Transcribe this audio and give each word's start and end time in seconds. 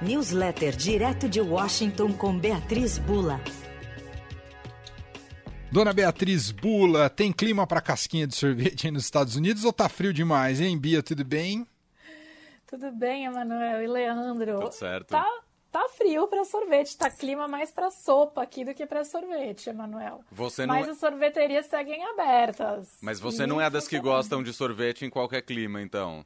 Newsletter 0.00 0.76
direto 0.76 1.28
de 1.28 1.40
Washington 1.40 2.12
com 2.12 2.38
Beatriz 2.38 2.98
Bula. 2.98 3.40
Dona 5.72 5.92
Beatriz 5.92 6.50
Bula, 6.50 7.10
tem 7.10 7.32
clima 7.32 7.66
para 7.66 7.80
casquinha 7.80 8.26
de 8.26 8.34
sorvete 8.34 8.86
aí 8.86 8.92
nos 8.92 9.04
Estados 9.04 9.36
Unidos 9.36 9.64
ou 9.64 9.72
tá 9.72 9.88
frio 9.88 10.12
demais, 10.12 10.60
hein, 10.60 10.78
Bia? 10.78 11.02
Tudo 11.02 11.24
bem? 11.24 11.66
Tudo 12.66 12.90
bem, 12.92 13.24
Emanuel 13.24 13.82
e 13.82 13.86
Leandro. 13.86 14.60
Tudo 14.60 14.72
certo. 14.72 15.08
Tá, 15.08 15.26
tá 15.70 15.88
frio 15.96 16.26
para 16.28 16.44
sorvete, 16.44 16.96
tá 16.96 17.10
clima 17.10 17.48
mais 17.48 17.70
para 17.70 17.90
sopa 17.90 18.42
aqui 18.42 18.64
do 18.64 18.72
que 18.74 18.86
para 18.86 19.04
sorvete, 19.04 19.68
Emanuel. 19.68 20.20
Você 20.30 20.64
não 20.64 20.74
Mas 20.76 20.86
é... 20.86 20.90
as 20.92 20.98
sorveterias 20.98 21.66
seguem 21.66 22.02
abertas. 22.04 22.96
Mas 23.02 23.18
você 23.20 23.42
E 23.42 23.46
não 23.46 23.60
é 23.60 23.68
das 23.68 23.88
que 23.88 23.96
funcionando. 23.96 24.16
gostam 24.16 24.42
de 24.42 24.52
sorvete 24.52 25.04
em 25.04 25.10
qualquer 25.10 25.42
clima, 25.42 25.82
então. 25.82 26.24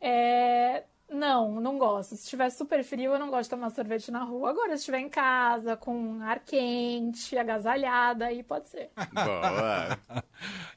É... 0.00 0.84
Não, 1.14 1.60
não 1.60 1.78
gosto. 1.78 2.16
Se 2.16 2.24
estiver 2.24 2.50
super 2.50 2.82
frio, 2.82 3.12
eu 3.12 3.18
não 3.18 3.30
gosto 3.30 3.44
de 3.44 3.50
tomar 3.50 3.70
sorvete 3.70 4.10
na 4.10 4.24
rua. 4.24 4.50
Agora, 4.50 4.70
se 4.70 4.80
estiver 4.80 4.98
em 4.98 5.08
casa, 5.08 5.76
com 5.76 6.20
ar 6.22 6.40
quente, 6.40 7.38
agasalhada, 7.38 8.26
aí 8.26 8.42
pode 8.42 8.68
ser. 8.68 8.90
Boa. 9.14 10.22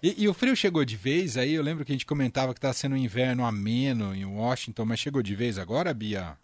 E, 0.02 0.24
e 0.24 0.30
o 0.30 0.34
frio 0.36 0.56
chegou 0.56 0.86
de 0.86 0.96
vez 0.96 1.38
aí? 1.38 1.54
Eu 1.54 1.64
lembro 1.64 1.84
que 1.84 1.92
a 1.92 1.96
gente 1.96 2.06
comentava 2.06 2.54
que 2.54 2.60
tá 2.60 2.72
sendo 2.72 2.94
um 2.94 2.98
inverno 2.98 3.44
ameno 3.44 4.14
em 4.14 4.26
Washington, 4.26 4.86
mas 4.86 5.00
chegou 5.00 5.24
de 5.24 5.36
vez 5.36 5.58
agora, 5.58 5.92
Bia? 5.92 6.38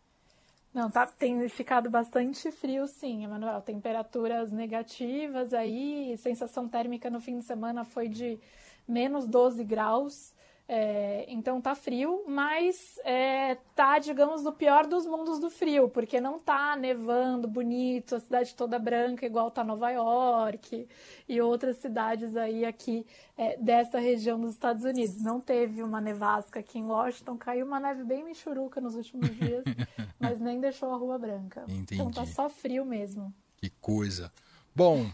Não, 0.74 0.90
tá, 0.90 1.06
tem 1.06 1.48
ficado 1.48 1.88
bastante 1.88 2.52
frio, 2.52 2.88
sim, 2.88 3.24
Emanuel. 3.24 3.62
Temperaturas 3.62 4.52
negativas 4.52 5.54
aí, 5.54 6.18
sensação 6.18 6.68
térmica 6.68 7.12
no 7.12 7.22
fim 7.22 7.38
de 7.38 7.46
semana 7.46 7.84
foi 7.84 8.10
de 8.10 8.40
menos 8.88 9.28
12 9.28 9.64
graus. 9.64 10.34
É, 10.66 11.26
então 11.28 11.60
tá 11.60 11.76
frio, 11.76 12.24
mas 12.26 12.98
é, 13.04 13.56
tá, 13.76 14.00
digamos, 14.00 14.44
no 14.44 14.54
pior 14.54 14.88
dos 14.88 15.06
mundos 15.06 15.38
do 15.38 15.50
frio, 15.50 15.90
porque 15.90 16.22
não 16.22 16.40
tá 16.40 16.76
nevando 16.78 17.50
bonito, 17.50 18.16
a 18.16 18.20
cidade 18.20 18.56
toda 18.56 18.80
branca, 18.80 19.26
igual 19.26 19.52
tá 19.52 19.62
Nova 19.62 19.90
York 19.92 20.88
e 21.28 21.42
outras 21.42 21.78
cidades 21.78 22.38
aí 22.38 22.64
aqui 22.64 23.06
é, 23.38 23.58
desta 23.58 24.00
região 24.00 24.40
dos 24.40 24.54
Estados 24.54 24.86
Unidos. 24.86 25.22
Não 25.22 25.42
teve 25.42 25.84
uma 25.84 26.00
nevasca 26.00 26.62
aqui 26.62 26.80
em 26.80 26.86
Washington, 26.86 27.38
caiu 27.38 27.66
uma 27.66 27.80
neve 27.80 28.06
bem 28.06 28.24
michuruca 28.24 28.80
nos 28.80 28.96
últimos 28.96 29.36
dias, 29.36 29.66
mas 30.18 30.40
nem 30.40 30.62
deixou 30.62 30.94
a 30.94 30.98
rua 30.98 31.18
branca. 31.18 31.66
Entendi. 31.68 31.96
Então 31.96 32.10
tá 32.10 32.26
só 32.26 32.50
frio 32.50 32.86
mesmo. 32.86 33.34
Que 33.58 33.70
coisa. 33.70 34.32
Bom, 34.74 35.06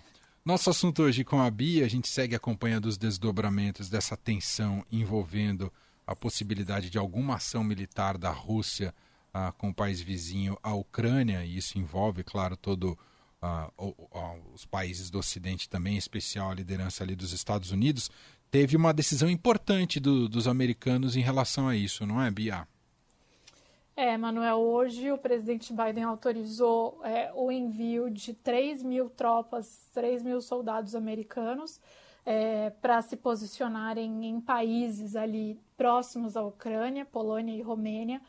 nosso 0.46 0.70
assunto 0.70 1.04
hoje 1.04 1.24
com 1.24 1.42
a 1.42 1.50
Bia, 1.50 1.86
a 1.86 1.90
gente 1.90 2.08
segue 2.08 2.36
acompanhando 2.36 2.86
os 2.86 2.98
desdobramentos 2.98 3.90
dessa 3.90 4.18
tensão 4.18 4.84
envolvendo 4.92 5.72
a 6.08 6.16
possibilidade 6.16 6.90
de 6.90 6.98
alguma 6.98 7.36
ação 7.36 7.64
militar 7.64 8.18
da 8.18 8.32
Rússia 8.32 8.94
ah, 9.34 9.52
com 9.52 9.70
o 9.70 9.74
país 9.74 10.02
vizinho, 10.02 10.58
a 10.64 10.74
Ucrânia, 10.74 11.46
e 11.46 11.58
isso 11.58 11.78
envolve, 11.78 12.24
claro, 12.24 12.58
todo 12.58 12.98
ah, 13.42 13.72
o- 13.78 13.94
o- 14.12 14.54
os 14.56 14.66
países 14.66 15.10
do 15.12 15.20
Ocidente 15.20 15.70
também, 15.70 15.94
em 15.96 15.98
especial 15.98 16.50
a 16.50 16.56
liderança 16.56 17.04
ali 17.04 17.16
dos 17.16 17.32
Estados 17.32 17.72
Unidos. 17.72 18.10
Teve 18.50 18.76
uma 18.76 18.92
decisão 18.92 19.30
importante 19.30 20.00
do- 20.00 20.28
dos 20.28 20.48
americanos 20.48 21.16
em 21.16 21.22
relação 21.22 21.68
a 21.68 21.76
isso, 21.76 22.06
não 22.08 22.20
é, 22.22 22.32
Bia? 22.32 22.68
É, 24.02 24.16
Manuel, 24.16 24.60
hoje 24.60 25.12
o 25.12 25.18
presidente 25.18 25.74
Biden 25.74 26.06
autorizou 26.06 27.02
é, 27.04 27.34
o 27.36 27.52
envio 27.52 28.10
de 28.10 28.34
3 28.34 28.82
mil 28.82 29.10
tropas, 29.10 29.90
3 29.94 30.24
mil 30.24 30.40
soldados 30.40 30.96
americanos 30.96 31.82
para 32.82 33.02
se 33.02 33.18
posicionarem 33.18 34.26
em 34.26 34.40
países 34.40 35.18
ali 35.18 35.60
próximos 35.76 36.38
à 36.38 36.42
Ucrânia, 36.42 37.04
Polônia 37.04 37.54
e 37.54 37.62
Romênia. 37.62 38.22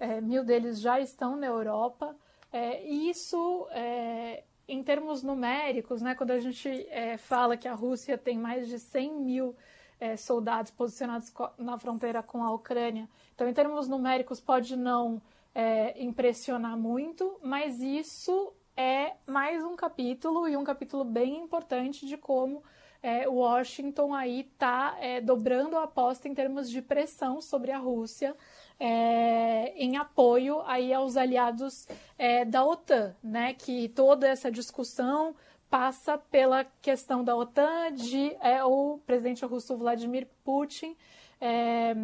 É, 0.00 0.18
mil 0.18 0.42
deles 0.42 0.80
já 0.80 0.98
estão 0.98 1.36
na 1.36 1.44
Europa. 1.44 2.16
É, 2.50 2.82
e 2.88 3.10
isso, 3.10 3.68
é, 3.72 4.44
em 4.66 4.82
termos 4.82 5.22
numéricos, 5.22 6.00
né, 6.00 6.14
quando 6.14 6.30
a 6.30 6.38
gente 6.38 6.70
é, 6.88 7.18
fala 7.18 7.54
que 7.54 7.68
a 7.68 7.74
Rússia 7.74 8.16
tem 8.16 8.38
mais 8.38 8.66
de 8.66 8.78
100 8.78 9.12
mil 9.20 9.54
é, 10.00 10.16
soldados 10.16 10.70
posicionados 10.70 11.32
na 11.58 11.78
fronteira 11.78 12.22
com 12.22 12.42
a 12.42 12.52
Ucrânia. 12.52 13.08
Então, 13.34 13.48
em 13.48 13.52
termos 13.52 13.88
numéricos, 13.88 14.40
pode 14.40 14.76
não 14.76 15.20
é, 15.54 16.02
impressionar 16.02 16.76
muito, 16.76 17.38
mas 17.42 17.80
isso 17.80 18.52
é 18.76 19.14
mais 19.26 19.64
um 19.64 19.74
capítulo 19.74 20.48
e 20.48 20.56
um 20.56 20.64
capítulo 20.64 21.04
bem 21.04 21.38
importante 21.38 22.06
de 22.06 22.16
como 22.16 22.62
é, 23.02 23.28
Washington 23.28 24.14
aí 24.14 24.40
está 24.40 24.96
dobrando 25.22 25.76
a 25.76 25.84
aposta 25.84 26.28
em 26.28 26.34
termos 26.34 26.68
de 26.68 26.82
pressão 26.82 27.40
sobre 27.40 27.70
a 27.70 27.78
Rússia 27.78 28.36
é, 28.80 29.72
em 29.76 29.96
apoio 29.96 30.62
aí 30.62 30.92
aos 30.92 31.16
aliados 31.16 31.88
é, 32.16 32.44
da 32.44 32.64
OTAN, 32.64 33.14
né? 33.22 33.54
Que 33.54 33.88
toda 33.88 34.28
essa 34.28 34.50
discussão 34.50 35.34
passa 35.70 36.18
pela 36.18 36.64
questão 36.82 37.22
da 37.22 37.36
OTAN, 37.36 37.92
de 37.92 38.34
é, 38.40 38.62
o 38.64 38.98
presidente 39.06 39.44
russo 39.44 39.76
Vladimir 39.76 40.26
Putin 40.44 40.96
é, 41.40 41.94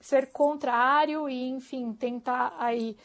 ser 0.00 0.30
contrário 0.32 1.28
e, 1.28 1.48
enfim, 1.48 1.92
tentar 1.92 2.54
aí 2.58 2.96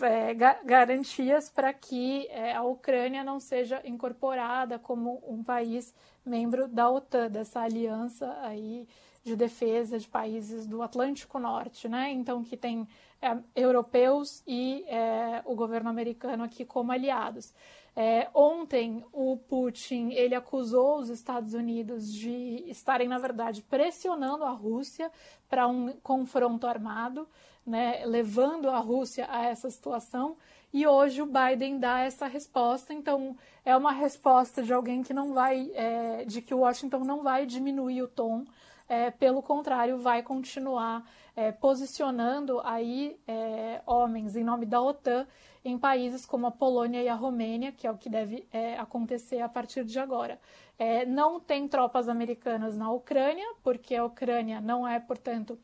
é, 0.00 0.34
ga- 0.34 0.60
garantias 0.64 1.48
para 1.50 1.72
que 1.72 2.26
é, 2.28 2.54
a 2.54 2.62
Ucrânia 2.62 3.24
não 3.24 3.40
seja 3.40 3.80
incorporada 3.84 4.78
como 4.78 5.22
um 5.26 5.42
país 5.42 5.94
membro 6.24 6.68
da 6.68 6.90
OTAN, 6.90 7.28
dessa 7.30 7.60
aliança 7.60 8.36
aí 8.42 8.86
de 9.24 9.36
defesa 9.36 9.98
de 9.98 10.08
países 10.08 10.66
do 10.66 10.82
Atlântico 10.82 11.38
Norte, 11.38 11.88
né? 11.88 12.10
Então 12.10 12.42
que 12.42 12.56
tem 12.56 12.88
é, 13.20 13.36
europeus 13.54 14.42
e 14.46 14.84
é, 14.88 15.42
o 15.44 15.54
governo 15.54 15.88
americano 15.88 16.42
aqui 16.42 16.64
como 16.64 16.92
aliados. 16.92 17.54
É, 17.94 18.28
ontem 18.34 19.04
o 19.12 19.36
Putin 19.36 20.10
ele 20.10 20.34
acusou 20.34 20.98
os 20.98 21.10
Estados 21.10 21.52
Unidos 21.52 22.10
de 22.10 22.64
estarem 22.66 23.06
na 23.06 23.18
verdade 23.18 23.62
pressionando 23.62 24.44
a 24.44 24.50
Rússia 24.50 25.10
para 25.48 25.68
um 25.68 25.92
confronto 26.02 26.66
armado, 26.66 27.28
né? 27.64 28.04
Levando 28.06 28.68
a 28.70 28.78
Rússia 28.78 29.26
a 29.30 29.44
essa 29.44 29.70
situação. 29.70 30.36
E 30.72 30.86
hoje 30.86 31.20
o 31.20 31.26
Biden 31.26 31.78
dá 31.78 32.00
essa 32.00 32.26
resposta, 32.26 32.94
então 32.94 33.36
é 33.62 33.76
uma 33.76 33.92
resposta 33.92 34.62
de 34.62 34.72
alguém 34.72 35.02
que 35.02 35.12
não 35.12 35.34
vai, 35.34 35.70
é, 35.74 36.24
de 36.24 36.40
que 36.40 36.54
Washington 36.54 37.00
não 37.00 37.22
vai 37.22 37.44
diminuir 37.44 38.02
o 38.02 38.08
tom, 38.08 38.46
é, 38.92 39.10
pelo 39.10 39.42
contrário, 39.42 39.96
vai 39.96 40.22
continuar 40.22 41.02
é, 41.34 41.50
posicionando 41.50 42.60
aí 42.62 43.18
é, 43.26 43.80
homens 43.86 44.36
em 44.36 44.44
nome 44.44 44.66
da 44.66 44.82
OTAN 44.82 45.26
em 45.64 45.78
países 45.78 46.26
como 46.26 46.46
a 46.46 46.50
Polônia 46.50 47.02
e 47.02 47.08
a 47.08 47.14
Romênia, 47.14 47.72
que 47.72 47.86
é 47.86 47.90
o 47.90 47.96
que 47.96 48.10
deve 48.10 48.46
é, 48.52 48.76
acontecer 48.76 49.40
a 49.40 49.48
partir 49.48 49.82
de 49.82 49.98
agora. 49.98 50.38
É, 50.78 51.06
não 51.06 51.40
tem 51.40 51.66
tropas 51.66 52.06
americanas 52.06 52.76
na 52.76 52.90
Ucrânia, 52.90 53.46
porque 53.62 53.96
a 53.96 54.04
Ucrânia 54.04 54.60
não 54.60 54.86
é, 54.86 55.00
portanto, 55.00 55.58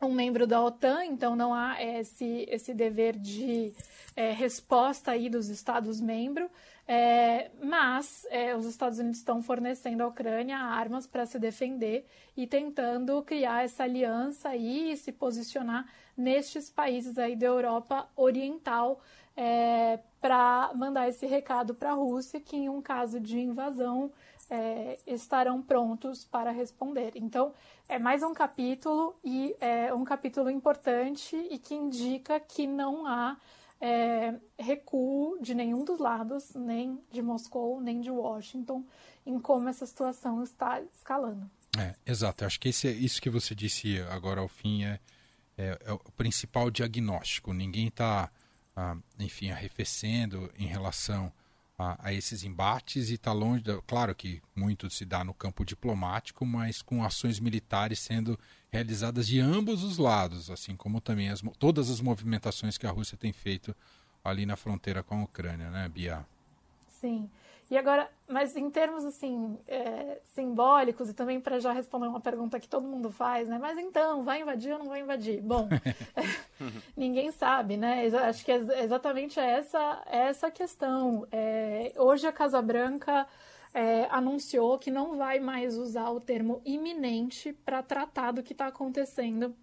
um 0.00 0.12
membro 0.12 0.46
da 0.46 0.62
OTAN, 0.62 1.04
então 1.04 1.36
não 1.36 1.52
há 1.52 1.82
esse, 1.82 2.46
esse 2.48 2.72
dever 2.72 3.16
de 3.18 3.72
é, 4.16 4.32
resposta 4.32 5.10
aí 5.10 5.28
dos 5.28 5.48
Estados-membros, 5.48 6.48
é, 6.86 7.50
mas 7.62 8.26
é, 8.30 8.56
os 8.56 8.64
Estados 8.64 8.98
Unidos 8.98 9.18
estão 9.18 9.42
fornecendo 9.42 10.02
à 10.02 10.08
Ucrânia 10.08 10.58
armas 10.58 11.06
para 11.06 11.24
se 11.24 11.38
defender 11.38 12.06
e 12.36 12.46
tentando 12.46 13.22
criar 13.22 13.64
essa 13.64 13.84
aliança 13.84 14.48
aí 14.48 14.92
e 14.92 14.96
se 14.96 15.12
posicionar 15.12 15.86
nestes 16.16 16.68
países 16.68 17.18
aí 17.18 17.36
da 17.36 17.46
Europa 17.46 18.08
Oriental 18.16 19.00
é, 19.36 20.00
para 20.20 20.72
mandar 20.74 21.08
esse 21.08 21.26
recado 21.26 21.74
para 21.74 21.90
a 21.90 21.94
Rússia 21.94 22.40
que 22.40 22.56
em 22.56 22.68
um 22.68 22.82
caso 22.82 23.20
de 23.20 23.38
invasão 23.38 24.10
é, 24.50 24.98
estarão 25.06 25.62
prontos 25.62 26.24
para 26.24 26.50
responder. 26.50 27.12
Então, 27.14 27.54
é 27.88 27.98
mais 27.98 28.22
um 28.22 28.34
capítulo 28.34 29.16
e 29.24 29.56
é 29.60 29.94
um 29.94 30.04
capítulo 30.04 30.50
importante 30.50 31.36
e 31.36 31.58
que 31.58 31.74
indica 31.74 32.40
que 32.40 32.66
não 32.66 33.06
há 33.06 33.36
é, 33.80 34.34
recuo 34.58 35.38
de 35.40 35.54
nenhum 35.54 35.84
dos 35.84 36.00
lados, 36.00 36.52
nem 36.54 37.00
de 37.10 37.22
Moscou, 37.22 37.80
nem 37.80 38.00
de 38.00 38.10
Washington, 38.10 38.84
em 39.24 39.38
como 39.38 39.68
essa 39.68 39.86
situação 39.86 40.42
está 40.42 40.82
escalando. 40.94 41.48
É, 41.78 41.94
exato. 42.04 42.44
Acho 42.44 42.58
que 42.58 42.68
esse, 42.68 42.88
é- 42.88 42.92
isso 42.92 43.22
que 43.22 43.30
você 43.30 43.54
disse 43.54 44.00
agora 44.10 44.40
ao 44.40 44.48
fim 44.48 44.84
é, 44.84 44.98
é, 45.56 45.78
é 45.84 45.92
o 45.92 45.98
principal 46.16 46.70
diagnóstico. 46.70 47.52
Ninguém 47.52 47.86
está, 47.86 48.30
ah, 48.74 48.96
enfim, 49.18 49.50
arrefecendo 49.50 50.50
em 50.58 50.66
relação 50.66 51.32
a, 51.80 51.96
a 51.98 52.12
esses 52.12 52.44
embates 52.44 53.10
e 53.10 53.14
está 53.14 53.32
longe. 53.32 53.62
Da, 53.62 53.80
claro 53.82 54.14
que 54.14 54.42
muito 54.54 54.90
se 54.90 55.04
dá 55.04 55.24
no 55.24 55.32
campo 55.32 55.64
diplomático, 55.64 56.44
mas 56.44 56.82
com 56.82 57.02
ações 57.02 57.40
militares 57.40 57.98
sendo 57.98 58.38
realizadas 58.70 59.26
de 59.26 59.40
ambos 59.40 59.82
os 59.82 59.96
lados, 59.96 60.50
assim 60.50 60.76
como 60.76 61.00
também 61.00 61.30
as, 61.30 61.42
todas 61.58 61.90
as 61.90 62.00
movimentações 62.00 62.76
que 62.76 62.86
a 62.86 62.90
Rússia 62.90 63.16
tem 63.16 63.32
feito 63.32 63.74
ali 64.22 64.44
na 64.44 64.56
fronteira 64.56 65.02
com 65.02 65.20
a 65.20 65.24
Ucrânia, 65.24 65.70
né, 65.70 65.88
Bia? 65.88 66.26
Sim. 66.86 67.30
E 67.70 67.78
agora, 67.78 68.10
mas 68.26 68.56
em 68.56 68.68
termos 68.68 69.04
assim 69.04 69.56
é, 69.68 70.20
simbólicos 70.24 71.08
e 71.08 71.14
também 71.14 71.40
para 71.40 71.60
já 71.60 71.72
responder 71.72 72.08
uma 72.08 72.20
pergunta 72.20 72.58
que 72.58 72.68
todo 72.68 72.86
mundo 72.86 73.12
faz, 73.12 73.48
né? 73.48 73.58
Mas 73.60 73.78
então, 73.78 74.24
vai 74.24 74.40
invadir 74.40 74.72
ou 74.72 74.80
não 74.80 74.88
vai 74.88 75.00
invadir? 75.00 75.40
Bom, 75.40 75.68
ninguém 76.96 77.30
sabe, 77.30 77.76
né? 77.76 78.06
Acho 78.28 78.44
que 78.44 78.50
é 78.50 78.82
exatamente 78.82 79.38
essa 79.38 80.02
essa 80.06 80.50
questão. 80.50 81.24
É, 81.30 81.92
hoje 81.96 82.26
a 82.26 82.32
Casa 82.32 82.60
Branca 82.60 83.24
é, 83.72 84.06
anunciou 84.10 84.76
que 84.76 84.90
não 84.90 85.16
vai 85.16 85.38
mais 85.38 85.76
usar 85.76 86.10
o 86.10 86.20
termo 86.20 86.60
iminente 86.64 87.52
para 87.52 87.84
tratar 87.84 88.32
do 88.32 88.42
que 88.42 88.52
está 88.52 88.66
acontecendo 88.66 89.54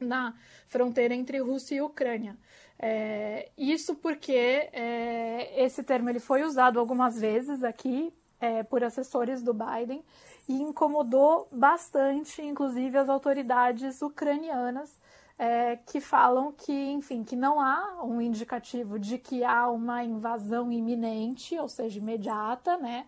na 0.00 0.34
fronteira 0.66 1.14
entre 1.14 1.38
Rússia 1.38 1.76
e 1.76 1.82
Ucrânia. 1.82 2.36
É, 2.78 3.50
isso 3.58 3.96
porque 3.96 4.32
é, 4.32 5.64
esse 5.64 5.82
termo 5.82 6.08
ele 6.08 6.20
foi 6.20 6.44
usado 6.44 6.78
algumas 6.78 7.18
vezes 7.20 7.64
aqui 7.64 8.12
é, 8.40 8.62
por 8.62 8.84
assessores 8.84 9.42
do 9.42 9.52
Biden 9.52 10.04
e 10.48 10.54
incomodou 10.54 11.48
bastante, 11.50 12.40
inclusive, 12.40 12.96
as 12.96 13.08
autoridades 13.08 14.00
ucranianas 14.00 14.96
é, 15.38 15.76
que 15.76 16.00
falam 16.00 16.52
que, 16.52 16.72
enfim, 16.72 17.22
que 17.22 17.36
não 17.36 17.60
há 17.60 18.02
um 18.04 18.20
indicativo 18.20 18.98
de 18.98 19.18
que 19.18 19.44
há 19.44 19.68
uma 19.68 20.02
invasão 20.02 20.72
iminente, 20.72 21.56
ou 21.58 21.68
seja, 21.68 21.98
imediata, 21.98 22.76
né? 22.76 23.06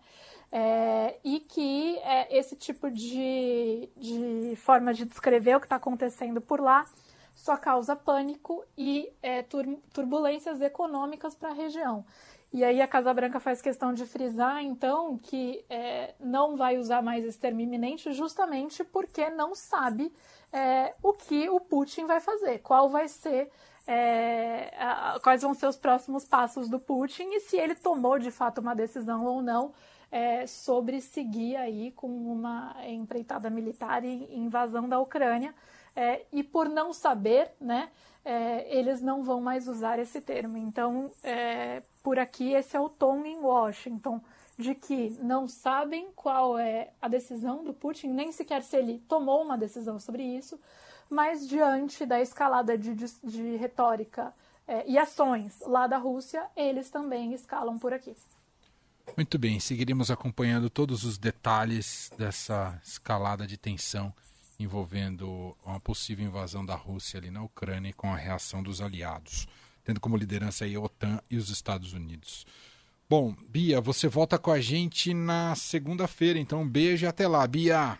É, 0.51 1.17
e 1.23 1.39
que 1.39 1.97
é, 1.99 2.37
esse 2.37 2.57
tipo 2.57 2.91
de, 2.91 3.89
de 3.95 4.55
forma 4.57 4.93
de 4.93 5.05
descrever 5.05 5.55
o 5.55 5.59
que 5.59 5.65
está 5.65 5.77
acontecendo 5.77 6.41
por 6.41 6.59
lá 6.59 6.85
só 7.33 7.55
causa 7.55 7.95
pânico 7.95 8.63
e 8.77 9.11
é, 9.21 9.41
tur 9.41 9.65
turbulências 9.93 10.61
econômicas 10.61 11.33
para 11.33 11.49
a 11.49 11.53
região. 11.53 12.05
E 12.53 12.65
aí 12.65 12.81
a 12.81 12.87
Casa 12.87 13.13
Branca 13.13 13.39
faz 13.39 13.61
questão 13.61 13.93
de 13.93 14.05
frisar, 14.05 14.61
então, 14.61 15.17
que 15.17 15.63
é, 15.69 16.13
não 16.19 16.57
vai 16.57 16.77
usar 16.77 17.01
mais 17.01 17.23
esse 17.23 17.39
termo 17.39 17.61
iminente 17.61 18.11
justamente 18.11 18.83
porque 18.83 19.29
não 19.29 19.55
sabe 19.55 20.11
é, 20.51 20.93
o 21.01 21.13
que 21.13 21.49
o 21.49 21.61
Putin 21.61 22.05
vai 22.05 22.19
fazer, 22.19 22.59
qual 22.59 22.89
vai 22.89 23.07
ser, 23.07 23.49
é, 23.87 24.71
quais 25.23 25.41
vão 25.41 25.53
ser 25.53 25.67
os 25.67 25.77
próximos 25.77 26.25
passos 26.25 26.69
do 26.69 26.79
Putin 26.79 27.29
e 27.31 27.39
se 27.39 27.57
ele 27.57 27.75
tomou 27.75 28.19
de 28.19 28.31
fato 28.31 28.61
uma 28.61 28.75
decisão 28.75 29.25
ou 29.25 29.41
não 29.41 29.73
é, 30.11 30.45
sobre 30.45 30.99
seguir 31.01 31.55
aí 31.55 31.91
com 31.91 32.07
uma 32.07 32.75
empreitada 32.85 33.49
militar 33.49 34.03
e 34.03 34.27
invasão 34.35 34.87
da 34.87 34.99
Ucrânia. 34.99 35.55
É, 35.95 36.25
e 36.31 36.43
por 36.43 36.69
não 36.69 36.93
saber, 36.93 37.51
né, 37.59 37.89
é, 38.23 38.77
eles 38.77 39.01
não 39.01 39.23
vão 39.23 39.41
mais 39.41 39.67
usar 39.67 39.99
esse 39.99 40.21
termo. 40.21 40.57
Então, 40.57 41.11
é, 41.23 41.81
por 42.03 42.19
aqui, 42.19 42.53
esse 42.53 42.75
é 42.75 42.79
o 42.79 42.89
tom 42.89 43.25
em 43.25 43.37
Washington, 43.39 44.21
de 44.57 44.75
que 44.75 45.17
não 45.21 45.47
sabem 45.47 46.09
qual 46.15 46.57
é 46.57 46.91
a 47.01 47.07
decisão 47.07 47.63
do 47.63 47.73
Putin, 47.73 48.09
nem 48.09 48.31
sequer 48.31 48.63
se 48.63 48.77
ele 48.77 48.99
tomou 49.07 49.41
uma 49.41 49.57
decisão 49.57 49.99
sobre 49.99 50.23
isso, 50.23 50.59
mas 51.11 51.45
diante 51.45 52.05
da 52.05 52.21
escalada 52.21 52.77
de, 52.77 52.95
de, 52.95 53.05
de 53.21 53.57
retórica 53.57 54.33
é, 54.65 54.89
e 54.89 54.97
ações 54.97 55.59
lá 55.67 55.85
da 55.85 55.97
Rússia, 55.97 56.47
eles 56.55 56.89
também 56.89 57.33
escalam 57.33 57.77
por 57.77 57.91
aqui. 57.91 58.15
Muito 59.17 59.37
bem, 59.37 59.59
seguiremos 59.59 60.09
acompanhando 60.09 60.69
todos 60.69 61.03
os 61.03 61.17
detalhes 61.17 62.09
dessa 62.17 62.79
escalada 62.81 63.45
de 63.45 63.57
tensão 63.57 64.13
envolvendo 64.57 65.57
uma 65.65 65.79
possível 65.81 66.25
invasão 66.25 66.65
da 66.65 66.75
Rússia 66.75 67.19
ali 67.19 67.29
na 67.29 67.43
Ucrânia 67.43 67.89
e 67.89 67.93
com 67.93 68.13
a 68.13 68.15
reação 68.15 68.63
dos 68.63 68.79
aliados, 68.79 69.47
tendo 69.83 69.99
como 69.99 70.15
liderança 70.15 70.63
aí 70.63 70.75
a 70.75 70.79
OTAN 70.79 71.19
e 71.29 71.35
os 71.35 71.49
Estados 71.49 71.93
Unidos. 71.93 72.45
Bom, 73.09 73.35
Bia, 73.49 73.81
você 73.81 74.07
volta 74.07 74.37
com 74.37 74.51
a 74.51 74.61
gente 74.61 75.13
na 75.13 75.55
segunda-feira, 75.55 76.39
então 76.39 76.61
um 76.61 76.69
beijo 76.69 77.05
e 77.05 77.07
até 77.07 77.27
lá, 77.27 77.45
Bia. 77.45 77.99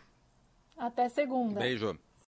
Até 0.77 1.09
segunda. 1.09 1.59
Beijo. 1.59 1.99